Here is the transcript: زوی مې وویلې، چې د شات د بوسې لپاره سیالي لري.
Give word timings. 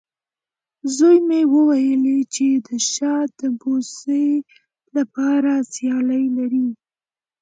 زوی 0.95 1.17
مې 1.27 1.41
وویلې، 1.53 2.19
چې 2.33 2.47
د 2.67 2.69
شات 2.91 3.29
د 3.39 3.41
بوسې 3.59 4.25
لپاره 4.95 5.51
سیالي 5.73 6.23
لري. 6.37 6.67